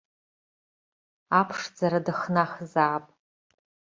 [1.39, 3.05] Аԥшӡара дыхнахзаап.